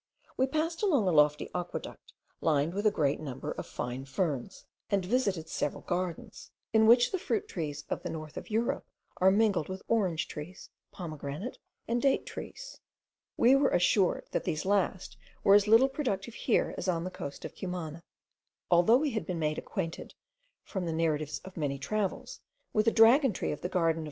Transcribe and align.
We 0.35 0.47
passed 0.47 0.81
along 0.81 1.07
a 1.07 1.11
lofty 1.11 1.47
aqueduct, 1.53 2.13
lined 2.41 2.73
with 2.73 2.87
a 2.87 2.91
great 2.91 3.19
number 3.19 3.51
of 3.51 3.67
fine 3.67 4.05
ferns; 4.05 4.65
and 4.89 5.05
visited 5.05 5.47
several 5.47 5.83
gardens, 5.83 6.49
in 6.73 6.87
which 6.87 7.11
the 7.11 7.19
fruit 7.19 7.47
trees 7.47 7.83
of 7.87 8.01
the 8.01 8.09
north 8.09 8.35
of 8.35 8.49
Europe 8.49 8.87
are 9.17 9.29
mingled 9.29 9.69
with 9.69 9.83
orange 9.87 10.27
trees, 10.27 10.71
pomegranate, 10.91 11.59
and 11.87 12.01
date 12.01 12.25
trees. 12.25 12.81
We 13.37 13.55
were 13.55 13.69
assured, 13.69 14.25
that 14.31 14.43
these 14.43 14.65
last 14.65 15.17
were 15.43 15.53
as 15.53 15.67
little 15.67 15.87
productive 15.87 16.33
here 16.33 16.73
as 16.79 16.87
on 16.87 17.03
the 17.03 17.11
coast 17.11 17.45
of 17.45 17.53
Cumana. 17.53 18.01
Although 18.71 18.97
we 18.97 19.11
had 19.11 19.27
been 19.27 19.37
made 19.37 19.59
acquainted, 19.59 20.15
from 20.63 20.87
the 20.87 20.93
narratives 20.93 21.37
of 21.45 21.55
many 21.57 21.77
travellers, 21.77 22.39
with 22.73 22.85
the 22.85 22.91
dragon 22.91 23.33
tree 23.33 23.51
of 23.51 23.61
the 23.61 23.69
garden 23.69 23.99
of 23.99 23.99
M. 23.99 23.99